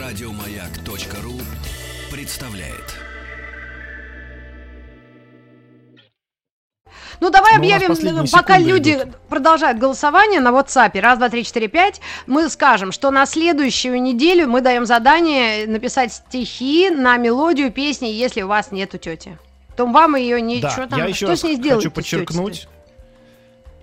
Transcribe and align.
Радиомаяк.ру 0.00 1.34
представляет. 2.10 2.96
Ну, 7.20 7.28
давай 7.28 7.52
Ну, 7.52 7.58
объявим, 7.58 8.26
пока 8.32 8.56
люди 8.56 8.94
идут. 8.94 9.14
продолжают 9.28 9.78
голосование 9.78 10.40
на 10.40 10.52
WhatsApp, 10.52 10.98
раз, 11.00 11.18
два, 11.18 11.28
три, 11.28 11.44
четыре, 11.44 11.68
пять, 11.68 12.00
мы 12.26 12.48
скажем, 12.48 12.92
что 12.92 13.10
на 13.10 13.26
следующую 13.26 14.00
неделю 14.00 14.48
мы 14.48 14.62
даем 14.62 14.86
задание 14.86 15.66
написать 15.66 16.14
стихи 16.14 16.88
на 16.88 17.18
мелодию 17.18 17.70
песни, 17.70 18.06
если 18.06 18.40
у 18.40 18.48
вас 18.48 18.72
нету 18.72 18.96
тети. 18.96 19.38
То 19.76 19.84
вам 19.84 20.16
ее 20.16 20.40
не... 20.40 20.62
Да, 20.62 20.86
там, 20.88 20.98
я 20.98 21.04
еще 21.04 21.26
что 21.26 21.28
раз 21.28 21.40
с 21.40 21.44
ней 21.44 21.56
сделать? 21.56 21.84
хочу 21.84 21.94
подчеркнуть. 21.94 22.68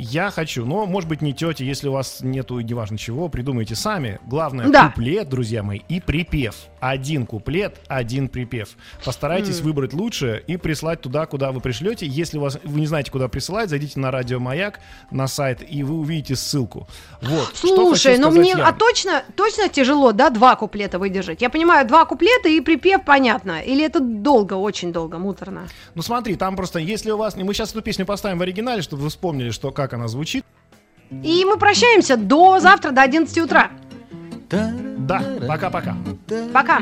Я 0.00 0.30
хочу, 0.30 0.64
но, 0.64 0.86
может 0.86 1.08
быть, 1.08 1.22
не 1.22 1.32
тетя, 1.34 1.64
если 1.64 1.88
у 1.88 1.92
вас 1.92 2.18
нету 2.20 2.60
неважно 2.60 2.96
чего, 2.96 3.28
придумайте 3.28 3.74
сами. 3.74 4.20
Главное, 4.26 4.68
Да. 4.68 4.88
куплет, 4.90 5.28
друзья 5.28 5.64
мои, 5.64 5.80
и 5.88 6.00
припев. 6.00 6.54
Один 6.78 7.26
куплет, 7.26 7.80
один 7.88 8.28
припев. 8.28 8.76
Постарайтесь 9.04 9.60
выбрать 9.60 9.92
лучшее 9.92 10.40
и 10.46 10.56
прислать 10.56 11.00
туда, 11.00 11.26
куда 11.26 11.50
вы 11.50 11.60
пришлете. 11.60 12.06
Если 12.06 12.38
у 12.38 12.42
вас, 12.42 12.60
вы 12.62 12.78
не 12.78 12.86
знаете, 12.86 13.10
куда 13.10 13.26
присылать, 13.26 13.70
зайдите 13.70 13.98
на 13.98 14.12
Радио 14.12 14.38
Маяк, 14.38 14.78
на 15.10 15.26
сайт, 15.26 15.68
и 15.68 15.82
вы 15.82 15.96
увидите 15.96 16.36
ссылку. 16.36 16.86
Вот. 17.20 17.50
Слушай, 17.54 18.18
ну 18.18 18.30
мне, 18.30 18.50
я. 18.56 18.68
а 18.68 18.72
точно, 18.72 19.24
точно 19.34 19.68
тяжело, 19.68 20.12
да, 20.12 20.30
два 20.30 20.54
куплета 20.54 21.00
выдержать? 21.00 21.42
Я 21.42 21.50
понимаю, 21.50 21.88
два 21.88 22.04
куплета 22.04 22.48
и 22.48 22.60
припев, 22.60 23.04
понятно. 23.04 23.60
Или 23.62 23.84
это 23.84 23.98
долго, 23.98 24.54
очень 24.54 24.92
долго, 24.92 25.18
муторно? 25.18 25.66
Ну 25.96 26.02
смотри, 26.02 26.36
там 26.36 26.54
просто, 26.54 26.78
если 26.78 27.10
у 27.10 27.16
вас... 27.16 27.34
Мы 27.34 27.52
сейчас 27.52 27.72
эту 27.72 27.82
песню 27.82 28.06
поставим 28.06 28.38
в 28.38 28.42
оригинале, 28.42 28.82
чтобы 28.82 29.02
вы 29.02 29.08
вспомнили, 29.08 29.50
что, 29.50 29.72
как 29.72 29.87
она 29.92 30.08
звучит. 30.08 30.44
И 31.10 31.44
мы 31.44 31.56
прощаемся 31.56 32.16
до 32.16 32.60
завтра, 32.60 32.90
до 32.90 33.02
11 33.02 33.38
утра. 33.38 33.70
Да, 34.50 35.22
пока-пока. 35.46 35.96
Пока. 36.52 36.80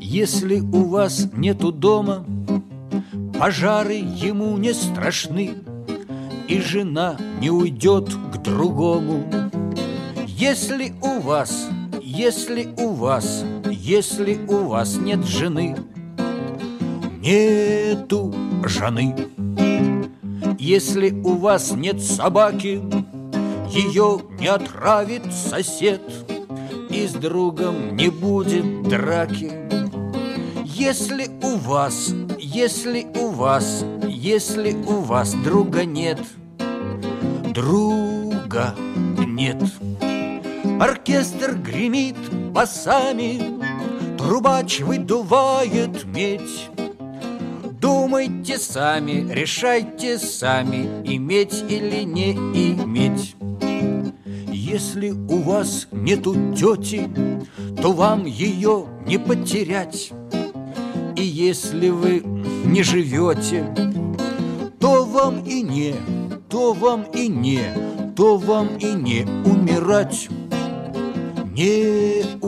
Если 0.00 0.60
у 0.60 0.84
вас 0.84 1.28
нету 1.32 1.72
дома, 1.72 2.24
пожары 3.38 3.94
ему 3.94 4.56
не 4.58 4.74
страшны, 4.74 5.54
и 6.48 6.60
жена 6.60 7.16
не 7.40 7.50
уйдет 7.50 8.08
к 8.32 8.38
другому. 8.38 9.24
Если 10.26 10.94
у 11.02 11.20
вас, 11.20 11.68
если 12.02 12.68
у 12.78 12.90
вас, 12.90 13.44
если 13.88 14.38
у 14.46 14.64
вас 14.64 14.98
нет 14.98 15.24
жены, 15.24 15.74
нету 17.22 18.34
жены. 18.62 19.16
Если 20.58 21.10
у 21.10 21.36
вас 21.36 21.72
нет 21.72 22.02
собаки, 22.02 22.82
ее 23.70 24.20
не 24.38 24.48
отравит 24.48 25.32
сосед, 25.32 26.02
и 26.90 27.06
с 27.06 27.12
другом 27.12 27.96
не 27.96 28.10
будет 28.10 28.82
драки. 28.82 29.52
Если 30.66 31.30
у 31.42 31.56
вас, 31.56 32.12
если 32.38 33.06
у 33.18 33.28
вас, 33.28 33.86
если 34.06 34.74
у 34.86 35.00
вас 35.00 35.32
друга 35.32 35.86
нет, 35.86 36.20
друга 37.54 38.74
нет. 39.26 39.62
Оркестр 40.78 41.54
гремит 41.54 42.16
басами, 42.52 43.58
трубач 44.18 44.80
выдувает 44.80 46.04
медь. 46.04 46.68
Думайте 47.80 48.58
сами, 48.58 49.32
решайте 49.32 50.18
сами, 50.18 50.86
иметь 51.04 51.64
или 51.68 52.02
не 52.02 52.32
иметь. 52.32 53.36
Если 54.52 55.10
у 55.10 55.38
вас 55.38 55.86
нету 55.92 56.34
тети, 56.54 57.08
то 57.80 57.92
вам 57.92 58.26
ее 58.26 58.86
не 59.06 59.18
потерять. 59.18 60.10
И 61.16 61.22
если 61.22 61.90
вы 61.90 62.20
не 62.64 62.82
живете, 62.82 63.64
то 64.80 65.04
вам 65.04 65.44
и 65.44 65.62
не, 65.62 65.94
то 66.48 66.72
вам 66.72 67.04
и 67.14 67.28
не, 67.28 67.62
то 68.16 68.36
вам 68.36 68.76
и 68.78 68.92
не 68.92 69.24
умирать, 69.44 70.28
не 71.52 72.24
умирать. 72.42 72.47